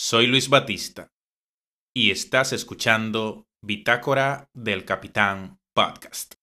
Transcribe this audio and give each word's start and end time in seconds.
Soy 0.00 0.28
Luis 0.28 0.48
Batista 0.48 1.10
y 1.92 2.12
estás 2.12 2.52
escuchando 2.52 3.48
Bitácora 3.60 4.48
del 4.54 4.84
Capitán 4.84 5.58
Podcast. 5.74 6.37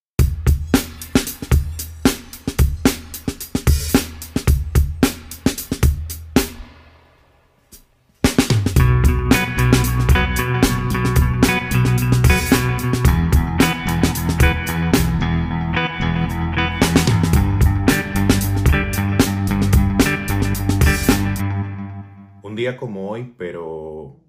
Como 22.73 23.11
hoy, 23.11 23.35
pero 23.37 24.19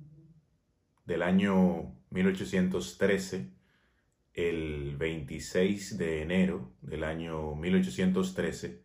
del 1.07 1.23
año 1.23 1.95
1813, 2.11 3.51
el 4.35 4.97
26 4.99 5.97
de 5.97 6.21
enero 6.21 6.71
del 6.83 7.05
año 7.05 7.55
1813, 7.55 8.85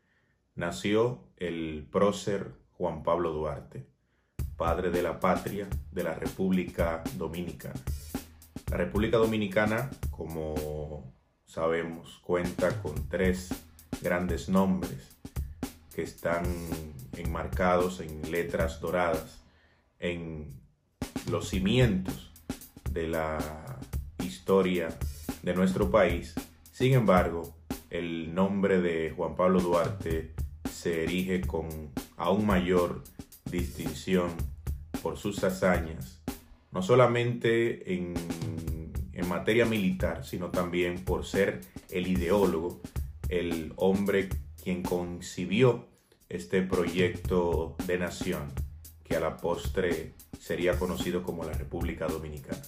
nació 0.55 1.27
el 1.35 1.85
prócer 1.91 2.53
Juan 2.71 3.03
Pablo 3.03 3.31
Duarte, 3.33 3.85
padre 4.55 4.89
de 4.89 5.03
la 5.03 5.19
patria 5.19 5.67
de 5.91 6.03
la 6.03 6.13
República 6.13 7.03
Dominicana. 7.17 7.81
La 8.69 8.77
República 8.77 9.17
Dominicana, 9.17 9.89
como 10.11 11.13
sabemos, 11.45 12.19
cuenta 12.23 12.81
con 12.81 13.09
tres 13.09 13.49
grandes 14.01 14.47
nombres 14.47 15.17
que 15.93 16.03
están 16.03 16.45
enmarcados 17.17 17.99
en 17.99 18.31
letras 18.31 18.79
doradas 18.79 19.40
en 20.01 20.59
los 21.29 21.49
cimientos 21.49 22.31
de 22.91 23.07
la 23.07 23.79
historia 24.23 24.89
de 25.43 25.53
nuestro 25.53 25.89
país. 25.89 26.33
Sin 26.71 26.93
embargo, 26.93 27.55
el 27.89 28.33
nombre 28.33 28.81
de 28.81 29.11
Juan 29.11 29.35
Pablo 29.35 29.61
Duarte 29.61 30.33
se 30.69 31.03
erige 31.03 31.41
con 31.41 31.91
aún 32.17 32.45
mayor 32.45 33.03
distinción 33.49 34.31
por 35.01 35.17
sus 35.17 35.43
hazañas, 35.43 36.21
no 36.71 36.81
solamente 36.81 37.93
en, 37.93 38.13
materia 39.27 39.65
militar, 39.65 40.25
sino 40.25 40.49
también 40.49 41.05
por 41.05 41.25
ser 41.25 41.61
el 41.89 42.07
ideólogo, 42.07 42.81
el 43.29 43.71
hombre 43.77 44.27
quien 44.61 44.83
concibió 44.83 45.87
este 46.27 46.61
proyecto 46.63 47.77
de 47.87 47.97
nación 47.97 48.51
que 49.11 49.17
a 49.17 49.19
la 49.19 49.35
postre 49.35 50.13
sería 50.39 50.79
conocido 50.79 51.21
como 51.21 51.43
la 51.43 51.51
República 51.51 52.07
Dominicana. 52.07 52.61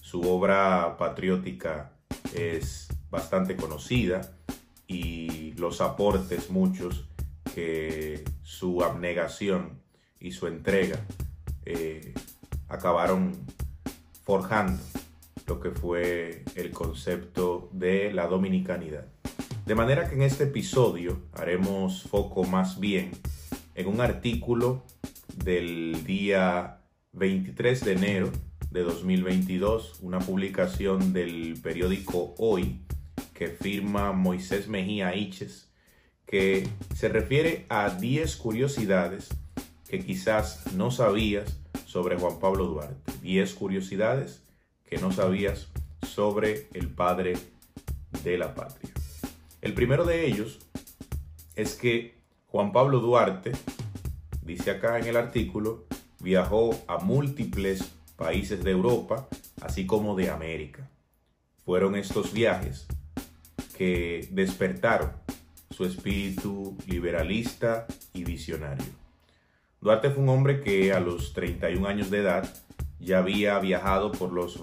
Su 0.00 0.22
obra 0.22 0.96
patriótica 0.96 1.92
es 2.34 2.88
bastante 3.10 3.56
conocida 3.56 4.38
y 4.86 5.52
los 5.52 5.82
aportes 5.82 6.48
muchos 6.48 7.06
que 7.54 8.24
su 8.42 8.82
abnegación 8.82 9.82
y 10.18 10.32
su 10.32 10.46
entrega 10.46 10.98
eh, 11.66 12.14
acabaron 12.70 13.44
forjando 14.24 14.82
lo 15.46 15.60
que 15.60 15.72
fue 15.72 16.42
el 16.54 16.70
concepto 16.70 17.68
de 17.70 18.14
la 18.14 18.28
dominicanidad. 18.28 19.08
De 19.66 19.74
manera 19.74 20.08
que 20.08 20.14
en 20.14 20.22
este 20.22 20.44
episodio 20.44 21.20
haremos 21.34 22.04
foco 22.04 22.44
más 22.44 22.80
bien 22.80 23.10
en 23.74 23.88
un 23.88 24.00
artículo 24.00 24.84
del 25.36 26.04
día 26.04 26.80
23 27.12 27.84
de 27.84 27.92
enero 27.92 28.32
de 28.70 28.82
2022, 28.82 30.00
una 30.00 30.18
publicación 30.18 31.12
del 31.12 31.58
periódico 31.62 32.34
Hoy 32.38 32.80
que 33.34 33.48
firma 33.48 34.12
Moisés 34.12 34.68
Mejía 34.68 35.14
Iches, 35.14 35.70
que 36.26 36.68
se 36.94 37.08
refiere 37.08 37.66
a 37.68 37.90
10 37.90 38.36
curiosidades 38.36 39.28
que 39.88 40.00
quizás 40.04 40.72
no 40.74 40.90
sabías 40.90 41.60
sobre 41.86 42.16
Juan 42.16 42.38
Pablo 42.38 42.66
Duarte. 42.66 43.12
10 43.22 43.54
curiosidades 43.54 44.42
que 44.84 44.98
no 44.98 45.12
sabías 45.12 45.68
sobre 46.06 46.68
el 46.72 46.88
padre 46.88 47.34
de 48.22 48.38
la 48.38 48.54
patria. 48.54 48.92
El 49.60 49.74
primero 49.74 50.04
de 50.04 50.26
ellos 50.26 50.58
es 51.56 51.74
que 51.74 52.14
Juan 52.46 52.72
Pablo 52.72 53.00
Duarte, 53.00 53.52
dice 54.42 54.70
acá 54.70 54.98
en 54.98 55.06
el 55.06 55.16
artículo, 55.16 55.86
viajó 56.20 56.70
a 56.86 56.98
múltiples 56.98 57.92
países 58.16 58.62
de 58.62 58.70
Europa, 58.70 59.28
así 59.60 59.86
como 59.86 60.14
de 60.14 60.30
América. 60.30 60.88
Fueron 61.64 61.96
estos 61.96 62.32
viajes 62.32 62.86
que 63.76 64.28
despertaron 64.30 65.12
su 65.70 65.84
espíritu 65.84 66.76
liberalista 66.86 67.86
y 68.12 68.24
visionario. 68.24 68.84
Duarte 69.80 70.10
fue 70.10 70.22
un 70.22 70.28
hombre 70.28 70.60
que 70.60 70.92
a 70.92 71.00
los 71.00 71.32
31 71.32 71.86
años 71.88 72.10
de 72.10 72.18
edad 72.18 72.54
ya 73.00 73.18
había 73.18 73.58
viajado 73.58 74.12
por 74.12 74.32
los 74.32 74.60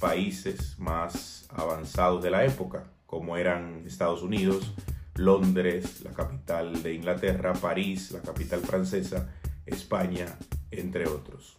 países 0.00 0.76
más 0.78 1.46
avanzados 1.50 2.22
de 2.22 2.30
la 2.30 2.44
época, 2.44 2.84
como 3.06 3.36
eran 3.36 3.84
Estados 3.86 4.22
Unidos, 4.22 4.72
Londres, 5.16 6.02
la 6.02 6.10
capital 6.10 6.82
de 6.82 6.94
Inglaterra, 6.94 7.52
París, 7.54 8.10
la 8.12 8.20
capital 8.20 8.60
francesa, 8.60 9.28
España, 9.64 10.26
entre 10.70 11.06
otros. 11.08 11.58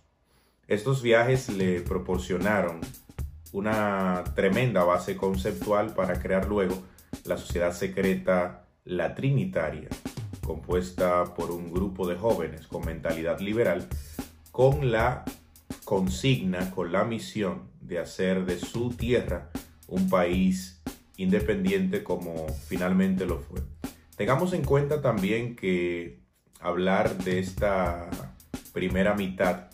Estos 0.68 1.02
viajes 1.02 1.50
le 1.50 1.82
proporcionaron 1.82 2.82
una 3.54 4.24
tremenda 4.36 4.84
base 4.84 5.16
conceptual 5.16 5.94
para 5.94 6.20
crear 6.20 6.48
luego 6.48 6.84
la 7.26 7.38
sociedad 7.38 7.74
secreta 7.74 8.66
La 8.84 9.16
Trinitaria, 9.16 9.90
compuesta 10.46 11.36
por 11.36 11.52
un 11.52 11.72
grupo 11.72 12.08
de 12.08 12.16
jóvenes 12.16 12.68
con 12.68 12.86
mentalidad 12.86 13.40
liberal, 13.40 13.88
con 14.52 14.92
la 14.92 15.24
consigna, 15.86 16.72
con 16.72 16.92
la 16.92 17.06
misión 17.06 17.70
de 17.82 18.00
hacer 18.00 18.46
de 18.46 18.60
su 18.60 18.90
tierra 18.90 19.50
un 19.88 20.10
país 20.10 20.77
independiente 21.18 22.04
como 22.04 22.48
finalmente 22.68 23.26
lo 23.26 23.40
fue. 23.40 23.62
Tengamos 24.16 24.54
en 24.54 24.64
cuenta 24.64 25.02
también 25.02 25.56
que 25.56 26.20
hablar 26.60 27.18
de 27.24 27.40
esta 27.40 28.10
primera 28.74 29.16
mitad 29.16 29.70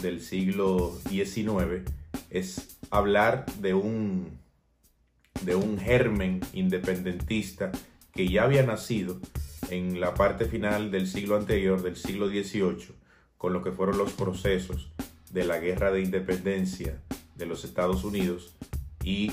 del 0.00 0.20
siglo 0.20 0.96
XIX 1.08 1.90
es 2.30 2.78
hablar 2.90 3.46
de 3.60 3.74
un, 3.74 4.38
de 5.42 5.54
un 5.54 5.78
germen 5.78 6.40
independentista 6.52 7.72
que 8.12 8.28
ya 8.28 8.44
había 8.44 8.62
nacido 8.62 9.20
en 9.70 10.00
la 10.00 10.14
parte 10.14 10.46
final 10.46 10.90
del 10.90 11.06
siglo 11.06 11.36
anterior, 11.36 11.82
del 11.82 11.96
siglo 11.96 12.28
XVIII, 12.28 12.94
con 13.36 13.52
lo 13.52 13.62
que 13.62 13.72
fueron 13.72 13.98
los 13.98 14.12
procesos 14.12 14.90
de 15.30 15.44
la 15.44 15.58
guerra 15.58 15.92
de 15.92 16.02
independencia 16.02 17.00
de 17.36 17.46
los 17.46 17.64
Estados 17.64 18.04
Unidos 18.04 18.54
y 19.04 19.32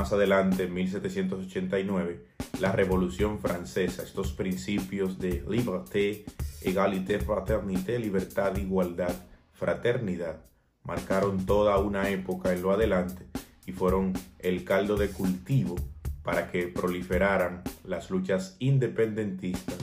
más 0.00 0.14
adelante, 0.14 0.62
en 0.62 0.72
1789, 0.72 2.24
la 2.58 2.72
Revolución 2.72 3.38
Francesa, 3.38 4.02
estos 4.02 4.32
principios 4.32 5.18
de 5.18 5.44
liberté, 5.46 6.24
égalité, 6.62 7.18
fraternité, 7.18 7.98
libertad, 7.98 8.56
igualdad, 8.56 9.14
fraternidad, 9.52 10.40
marcaron 10.84 11.44
toda 11.44 11.76
una 11.76 12.08
época 12.08 12.54
en 12.54 12.62
lo 12.62 12.72
adelante 12.72 13.26
y 13.66 13.72
fueron 13.72 14.14
el 14.38 14.64
caldo 14.64 14.96
de 14.96 15.10
cultivo 15.10 15.76
para 16.22 16.50
que 16.50 16.68
proliferaran 16.68 17.62
las 17.84 18.08
luchas 18.08 18.56
independentistas 18.58 19.76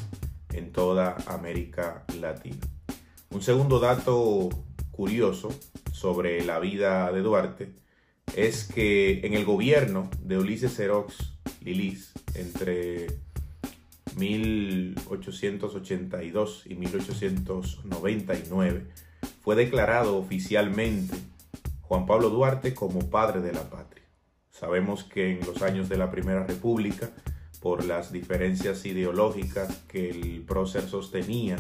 en 0.51 0.72
toda 0.72 1.16
América 1.27 2.06
Latina. 2.19 2.66
Un 3.29 3.44
segundo 3.44 3.79
dato 3.79 4.50
curioso 4.89 5.50
sobre 5.91 6.44
la 6.44 6.57
vida 6.57 7.12
de 7.12 7.21
Duarte 7.21 7.87
es 8.38 8.63
que 8.66 9.25
en 9.25 9.34
el 9.34 9.45
gobierno 9.45 10.12
de 10.22 10.38
Ulises 10.38 10.75
Xerox 10.75 11.34
Lilis 11.62 12.12
entre 12.36 13.07
1882 14.16 16.63
y 16.68 16.75
1899 16.75 18.86
fue 19.42 19.56
declarado 19.56 20.18
oficialmente 20.18 21.18
Juan 21.81 22.06
Pablo 22.06 22.30
Duarte 22.30 22.75
como 22.75 23.10
padre 23.10 23.42
de 23.42 23.54
la 23.54 23.72
patria. 23.72 24.04
Sabemos 24.51 25.04
que 25.04 25.31
en 25.31 25.40
los 25.44 25.63
años 25.63 25.90
de 25.90 25.98
la 25.98 26.12
Primera 26.12 26.45
República, 26.45 27.10
por 27.60 27.86
las 27.86 28.12
diferencias 28.12 28.86
ideológicas 28.86 29.78
que 29.88 30.12
el 30.12 30.44
prócer 30.44 30.83
sostenía 30.83 31.57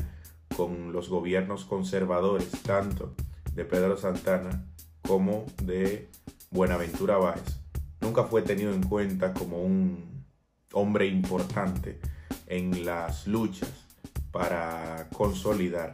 con 0.55 0.93
los 0.93 1.09
gobiernos 1.09 1.65
conservadores, 1.65 2.51
tanto 2.61 3.15
de 3.55 3.65
Pedro 3.65 3.97
Santana 3.97 4.67
como 5.01 5.47
de 5.63 6.11
Buenaventura 6.49 7.17
Báez 7.17 7.59
nunca 8.01 8.23
fue 8.23 8.41
tenido 8.41 8.73
en 8.73 8.83
cuenta 8.83 9.33
como 9.33 9.61
un 9.61 10.25
hombre 10.73 11.07
importante 11.07 11.99
en 12.47 12.85
las 12.85 13.27
luchas 13.27 13.87
para 14.31 15.07
consolidar 15.13 15.91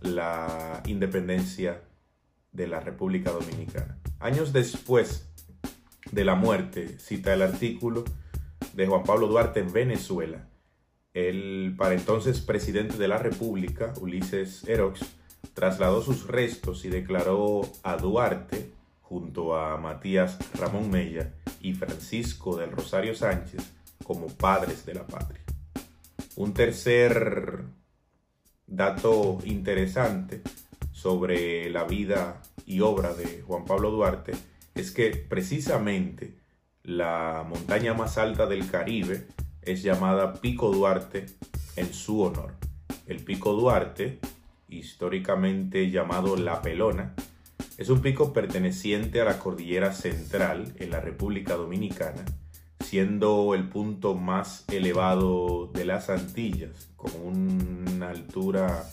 la 0.00 0.82
independencia 0.86 1.82
de 2.52 2.66
la 2.66 2.80
República 2.80 3.30
Dominicana. 3.30 3.98
Años 4.20 4.52
después 4.52 5.28
de 6.10 6.24
la 6.24 6.34
muerte, 6.34 6.98
cita 6.98 7.32
el 7.34 7.42
artículo 7.42 8.04
de 8.74 8.86
Juan 8.86 9.02
Pablo 9.04 9.26
Duarte 9.26 9.60
en 9.60 9.72
Venezuela, 9.72 10.48
el 11.14 11.74
para 11.76 11.94
entonces 11.94 12.40
presidente 12.40 12.96
de 12.96 13.08
la 13.08 13.18
República, 13.18 13.92
Ulises 14.00 14.66
Erox, 14.66 15.00
trasladó 15.54 16.02
sus 16.02 16.26
restos 16.26 16.84
y 16.84 16.88
declaró 16.88 17.62
a 17.82 17.96
Duarte, 17.96 18.72
junto 19.12 19.54
a 19.54 19.76
Matías 19.76 20.38
Ramón 20.54 20.90
Mella 20.90 21.34
y 21.60 21.74
Francisco 21.74 22.56
del 22.56 22.72
Rosario 22.72 23.14
Sánchez, 23.14 23.60
como 24.02 24.28
padres 24.28 24.86
de 24.86 24.94
la 24.94 25.06
patria. 25.06 25.42
Un 26.36 26.54
tercer 26.54 27.62
dato 28.66 29.38
interesante 29.44 30.40
sobre 30.92 31.68
la 31.68 31.84
vida 31.84 32.40
y 32.64 32.80
obra 32.80 33.12
de 33.12 33.42
Juan 33.42 33.66
Pablo 33.66 33.90
Duarte 33.90 34.32
es 34.74 34.92
que 34.92 35.10
precisamente 35.10 36.38
la 36.82 37.44
montaña 37.46 37.92
más 37.92 38.16
alta 38.16 38.46
del 38.46 38.70
Caribe 38.70 39.26
es 39.60 39.82
llamada 39.82 40.40
Pico 40.40 40.72
Duarte 40.72 41.26
en 41.76 41.92
su 41.92 42.22
honor. 42.22 42.54
El 43.06 43.22
Pico 43.22 43.52
Duarte, 43.52 44.20
históricamente 44.68 45.90
llamado 45.90 46.34
La 46.36 46.62
Pelona, 46.62 47.14
es 47.82 47.90
un 47.90 48.00
pico 48.00 48.32
perteneciente 48.32 49.20
a 49.20 49.24
la 49.24 49.40
cordillera 49.40 49.92
central 49.92 50.72
en 50.78 50.92
la 50.92 51.00
República 51.00 51.56
Dominicana, 51.56 52.24
siendo 52.78 53.56
el 53.56 53.68
punto 53.68 54.14
más 54.14 54.64
elevado 54.68 55.68
de 55.74 55.84
las 55.84 56.08
Antillas, 56.08 56.92
con 56.94 57.10
una 57.20 58.10
altura 58.10 58.84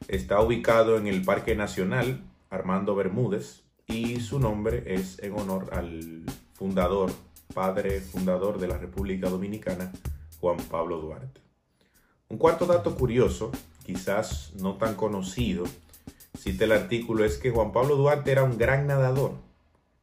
Está 0.08 0.40
ubicado 0.40 1.00
en 1.00 1.08
el 1.08 1.24
Parque 1.24 1.56
Nacional 1.56 2.22
Armando 2.52 2.94
Bermúdez 2.94 3.64
y 3.88 4.20
su 4.20 4.40
nombre 4.40 4.84
es 4.86 5.18
en 5.24 5.34
honor 5.34 5.72
al 5.74 6.26
fundador, 6.54 7.12
padre 7.54 8.02
fundador 8.02 8.60
de 8.60 8.68
la 8.68 8.78
República 8.78 9.30
Dominicana, 9.30 9.92
Juan 10.40 10.58
Pablo 10.70 11.00
Duarte. 11.00 11.42
Un 12.30 12.38
cuarto 12.38 12.66
dato 12.66 12.96
curioso, 12.96 13.52
quizás 13.86 14.54
no 14.56 14.76
tan 14.76 14.96
conocido, 14.96 15.66
cita 16.38 16.66
el 16.66 16.72
artículo, 16.72 17.26
es 17.26 17.38
que 17.38 17.52
Juan 17.52 17.72
Pablo 17.72 17.96
Duarte 17.96 18.32
era 18.32 18.44
un 18.44 18.58
gran 18.58 18.88
nadador 18.88 19.50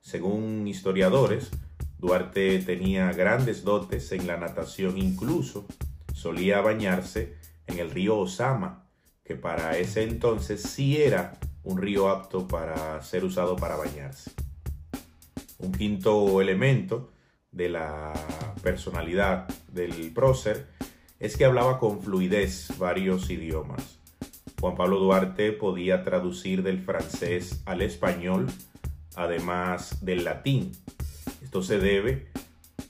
según 0.06 0.69
historiadores, 0.69 1.50
Duarte 1.98 2.60
tenía 2.60 3.10
grandes 3.12 3.64
dotes 3.64 4.12
en 4.12 4.28
la 4.28 4.37
natación, 4.37 4.98
incluso 4.98 5.66
solía 6.14 6.60
bañarse 6.60 7.34
en 7.66 7.81
el 7.81 7.90
río 7.90 8.16
Osama, 8.16 8.87
que 9.25 9.34
para 9.34 9.76
ese 9.78 10.04
entonces 10.04 10.62
sí 10.62 11.02
era 11.02 11.37
un 11.64 11.78
río 11.78 12.08
apto 12.08 12.46
para 12.46 13.02
ser 13.02 13.25
usado 13.25 13.56
para 13.56 13.75
bañarse. 13.75 14.31
Un 15.58 15.72
quinto 15.72 16.40
elemento 16.40 17.10
de 17.56 17.70
la 17.70 18.12
personalidad 18.62 19.49
del 19.73 20.12
prócer 20.12 20.67
es 21.19 21.37
que 21.37 21.47
hablaba 21.47 21.79
con 21.79 22.03
fluidez 22.03 22.69
varios 22.79 23.31
idiomas. 23.31 23.99
Juan 24.61 24.75
Pablo 24.75 24.99
Duarte 24.99 25.53
podía 25.53 26.03
traducir 26.03 26.62
del 26.62 26.81
francés 26.81 27.62
al 27.64 27.82
español 27.82 28.47
además 29.17 30.05
del 30.05 30.25
latín. 30.25 30.73
Esto 31.43 31.62
se 31.62 31.79
debe 31.79 32.29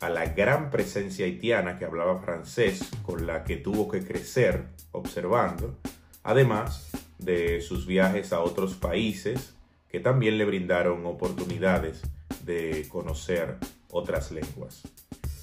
a 0.01 0.11
la 0.11 0.27
gran 0.27 0.71
presencia 0.71 1.25
haitiana 1.25 1.79
que 1.79 1.85
hablaba 1.85 2.21
francés 2.21 2.91
con 3.03 3.27
la 3.27 3.45
que 3.45 3.57
tuvo 3.57 3.89
que 3.89 4.05
crecer 4.05 4.67
observando, 4.93 5.79
además 6.23 6.91
de 7.19 7.61
sus 7.61 7.87
viajes 7.87 8.33
a 8.33 8.41
otros 8.41 8.75
países 8.75 9.55
que 9.89 10.01
también 10.01 10.37
le 10.37 10.45
brindaron 10.45 11.07
oportunidades 11.07 12.03
de 12.45 12.87
conocer 12.89 13.57
otras 13.97 14.31
lenguas. 14.31 14.83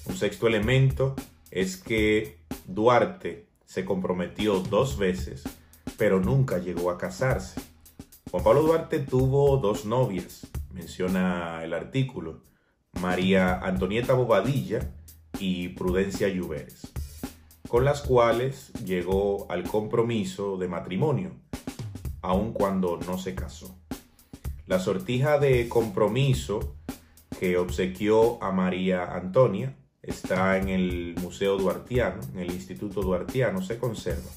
Un 0.06 0.16
sexto 0.16 0.46
elemento 0.46 1.14
es 1.50 1.76
que 1.76 2.38
Duarte 2.66 3.46
se 3.66 3.84
comprometió 3.84 4.60
dos 4.60 4.98
veces, 4.98 5.42
pero 5.98 6.20
nunca 6.20 6.58
llegó 6.58 6.90
a 6.90 6.98
casarse. 6.98 7.60
Juan 8.30 8.44
Pablo 8.44 8.62
Duarte 8.62 8.98
tuvo 9.00 9.56
dos 9.58 9.84
novias, 9.84 10.46
menciona 10.72 11.62
el 11.64 11.72
artículo, 11.72 12.42
María 13.00 13.58
Antonieta 13.58 14.14
Bobadilla 14.14 14.94
y 15.38 15.68
Prudencia 15.70 16.28
Lluveres, 16.28 16.92
con 17.68 17.84
las 17.84 18.02
cuales 18.02 18.72
llegó 18.84 19.50
al 19.50 19.64
compromiso 19.64 20.56
de 20.56 20.68
matrimonio, 20.68 21.32
aun 22.22 22.52
cuando 22.52 22.98
no 23.06 23.18
se 23.18 23.34
casó. 23.34 23.76
La 24.66 24.78
sortija 24.78 25.38
de 25.38 25.68
compromiso 25.68 26.74
que 27.44 27.58
obsequió 27.58 28.42
a 28.42 28.52
María 28.52 29.04
Antonia 29.04 29.76
está 30.00 30.56
en 30.56 30.70
el 30.70 31.14
Museo 31.20 31.58
Duartiano, 31.58 32.22
en 32.32 32.38
el 32.38 32.50
Instituto 32.50 33.02
Duartiano 33.02 33.60
se 33.60 33.76
conserva. 33.76 34.30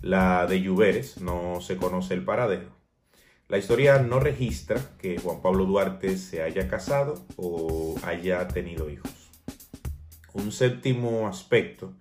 La 0.00 0.46
de 0.46 0.60
Lluveres 0.60 1.20
no 1.20 1.60
se 1.60 1.76
conoce 1.76 2.14
el 2.14 2.24
paradero. 2.24 2.70
La 3.48 3.58
historia 3.58 3.98
no 3.98 4.20
registra 4.20 4.80
que 4.96 5.18
Juan 5.18 5.42
Pablo 5.42 5.64
Duarte 5.64 6.16
se 6.18 6.40
haya 6.40 6.68
casado 6.68 7.26
o 7.34 7.96
haya 8.04 8.46
tenido 8.46 8.88
hijos. 8.90 9.10
Un 10.32 10.52
séptimo 10.52 11.26
aspecto 11.26 11.94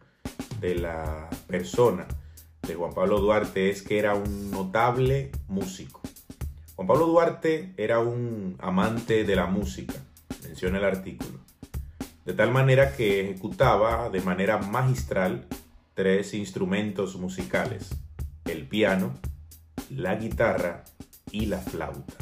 de 0.61 0.75
la 0.75 1.27
persona 1.47 2.07
de 2.67 2.75
Juan 2.75 2.93
Pablo 2.93 3.19
Duarte 3.19 3.71
es 3.71 3.81
que 3.81 3.97
era 3.97 4.13
un 4.13 4.51
notable 4.51 5.31
músico. 5.47 6.01
Juan 6.75 6.87
Pablo 6.87 7.07
Duarte 7.07 7.73
era 7.77 7.97
un 7.97 8.57
amante 8.59 9.23
de 9.23 9.35
la 9.35 9.47
música, 9.47 10.04
menciona 10.45 10.77
el 10.77 10.85
artículo, 10.85 11.39
de 12.25 12.33
tal 12.33 12.51
manera 12.51 12.95
que 12.95 13.21
ejecutaba 13.21 14.09
de 14.09 14.21
manera 14.21 14.57
magistral 14.57 15.47
tres 15.93 16.33
instrumentos 16.33 17.15
musicales, 17.15 17.89
el 18.45 18.67
piano, 18.67 19.13
la 19.89 20.15
guitarra 20.15 20.83
y 21.31 21.45
la 21.47 21.59
flauta. 21.59 22.13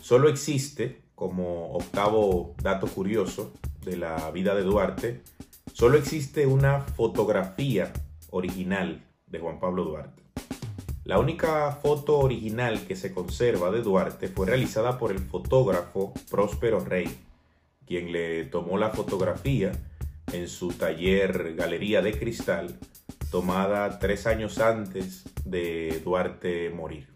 Solo 0.00 0.28
existe, 0.28 1.02
como 1.14 1.72
octavo 1.72 2.54
dato 2.62 2.86
curioso 2.86 3.52
de 3.84 3.96
la 3.96 4.30
vida 4.30 4.54
de 4.54 4.62
Duarte, 4.62 5.22
solo 5.72 5.98
existe 5.98 6.46
una 6.46 6.80
fotografía 6.80 7.92
original 8.30 9.04
de 9.26 9.38
Juan 9.38 9.60
Pablo 9.60 9.84
Duarte. 9.84 10.27
La 11.08 11.18
única 11.18 11.72
foto 11.72 12.18
original 12.18 12.86
que 12.86 12.94
se 12.94 13.14
conserva 13.14 13.70
de 13.70 13.80
Duarte 13.80 14.28
fue 14.28 14.44
realizada 14.44 14.98
por 14.98 15.10
el 15.10 15.20
fotógrafo 15.20 16.12
Próspero 16.30 16.84
Rey, 16.84 17.08
quien 17.86 18.12
le 18.12 18.44
tomó 18.44 18.76
la 18.76 18.90
fotografía 18.90 19.72
en 20.34 20.48
su 20.48 20.68
taller 20.68 21.54
Galería 21.54 22.02
de 22.02 22.12
Cristal 22.12 22.78
tomada 23.30 23.98
tres 23.98 24.26
años 24.26 24.58
antes 24.58 25.24
de 25.46 26.02
Duarte 26.04 26.68
morir. 26.68 27.08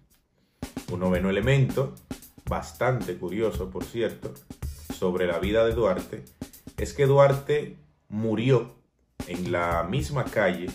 Un 0.91 1.01
noveno 1.01 1.29
elemento, 1.29 1.95
bastante 2.49 3.17
curioso 3.17 3.69
por 3.69 3.85
cierto, 3.85 4.33
sobre 4.95 5.27
la 5.27 5.39
vida 5.39 5.67
de 5.67 5.75
Duarte, 5.75 6.25
es 6.79 6.95
que 6.95 7.05
Duarte 7.05 7.77
murió 8.09 8.73
en 9.27 9.53
la 9.53 9.83
misma 9.83 10.25
calle 10.25 10.71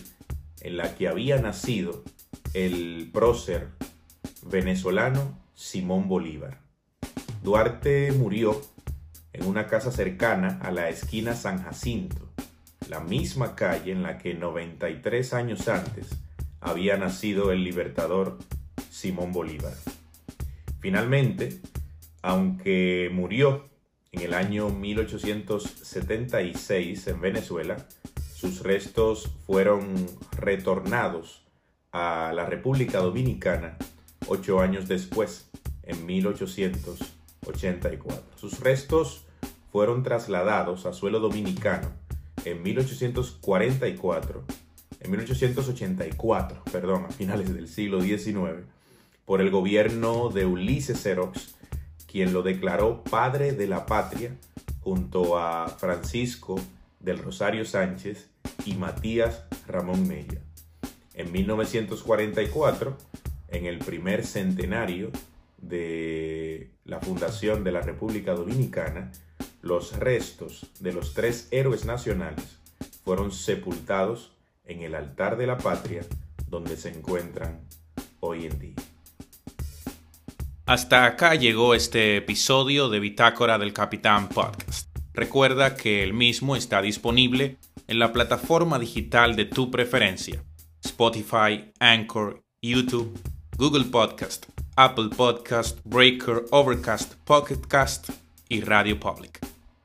en 0.60 0.76
la 0.76 0.94
que 0.94 1.08
había 1.08 1.38
nacido 1.38 2.04
el 2.64 3.10
prócer 3.12 3.68
venezolano 4.42 5.38
Simón 5.54 6.08
Bolívar. 6.08 6.58
Duarte 7.44 8.10
murió 8.10 8.60
en 9.32 9.46
una 9.46 9.68
casa 9.68 9.92
cercana 9.92 10.58
a 10.60 10.72
la 10.72 10.88
esquina 10.88 11.34
San 11.34 11.62
Jacinto, 11.62 12.32
la 12.88 12.98
misma 12.98 13.54
calle 13.54 13.92
en 13.92 14.02
la 14.02 14.18
que 14.18 14.34
93 14.34 15.34
años 15.34 15.68
antes 15.68 16.08
había 16.60 16.96
nacido 16.96 17.52
el 17.52 17.62
libertador 17.62 18.38
Simón 18.90 19.30
Bolívar. 19.30 19.74
Finalmente, 20.80 21.60
aunque 22.22 23.08
murió 23.12 23.68
en 24.10 24.22
el 24.22 24.34
año 24.34 24.68
1876 24.70 27.06
en 27.06 27.20
Venezuela, 27.20 27.86
sus 28.34 28.64
restos 28.64 29.30
fueron 29.46 29.94
retornados 30.36 31.46
a 31.92 32.32
la 32.34 32.46
República 32.46 32.98
Dominicana 32.98 33.76
ocho 34.28 34.60
años 34.60 34.86
después, 34.88 35.50
en 35.82 36.06
1884. 36.06 38.22
Sus 38.36 38.60
restos 38.60 39.24
fueron 39.72 40.02
trasladados 40.02 40.86
a 40.86 40.92
suelo 40.92 41.18
dominicano 41.20 41.90
en 42.44 42.62
1844, 42.62 44.44
en 45.00 45.10
1884, 45.10 46.62
perdón, 46.70 47.06
a 47.06 47.10
finales 47.10 47.52
del 47.54 47.68
siglo 47.68 48.00
XIX, 48.00 48.64
por 49.24 49.40
el 49.40 49.50
gobierno 49.50 50.30
de 50.30 50.46
Ulises 50.46 51.00
Xerox, 51.00 51.56
quien 52.06 52.32
lo 52.32 52.42
declaró 52.42 53.02
padre 53.04 53.52
de 53.52 53.66
la 53.66 53.86
patria 53.86 54.36
junto 54.80 55.38
a 55.38 55.68
Francisco 55.68 56.60
del 57.00 57.18
Rosario 57.18 57.64
Sánchez 57.64 58.30
y 58.64 58.74
Matías 58.74 59.44
Ramón 59.66 60.06
Mella. 60.08 60.40
En 61.18 61.32
1944, 61.32 62.96
en 63.48 63.66
el 63.66 63.80
primer 63.80 64.24
centenario 64.24 65.10
de 65.56 66.70
la 66.84 67.00
fundación 67.00 67.64
de 67.64 67.72
la 67.72 67.80
República 67.80 68.34
Dominicana, 68.34 69.10
los 69.60 69.98
restos 69.98 70.66
de 70.78 70.92
los 70.92 71.14
tres 71.14 71.48
héroes 71.50 71.84
nacionales 71.84 72.60
fueron 73.02 73.32
sepultados 73.32 74.30
en 74.64 74.82
el 74.82 74.94
altar 74.94 75.36
de 75.36 75.48
la 75.48 75.58
patria 75.58 76.02
donde 76.46 76.76
se 76.76 76.90
encuentran 76.90 77.62
hoy 78.20 78.46
en 78.46 78.58
día. 78.60 78.76
Hasta 80.66 81.04
acá 81.04 81.34
llegó 81.34 81.74
este 81.74 82.16
episodio 82.16 82.88
de 82.90 83.00
Bitácora 83.00 83.58
del 83.58 83.72
Capitán 83.72 84.28
Podcast. 84.28 84.88
Recuerda 85.14 85.74
que 85.74 86.04
el 86.04 86.14
mismo 86.14 86.54
está 86.54 86.80
disponible 86.80 87.56
en 87.88 87.98
la 87.98 88.12
plataforma 88.12 88.78
digital 88.78 89.34
de 89.34 89.46
tu 89.46 89.72
preferencia, 89.72 90.44
Spotify, 90.82 91.72
Anchor, 91.80 92.40
YouTube, 92.62 93.18
Google 93.56 93.84
Podcast, 93.84 94.46
Apple 94.76 95.10
Podcast, 95.16 95.78
Breaker, 95.84 96.44
Overcast, 96.50 97.14
Pocket 97.24 97.60
Cast 97.68 98.10
y 98.48 98.60
Radio 98.60 98.98
Public. 98.98 99.40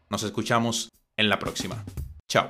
Nos 0.09 0.23
escuchamos 0.23 0.89
en 1.17 1.29
la 1.29 1.39
próxima. 1.39 1.83
Chao. 2.27 2.45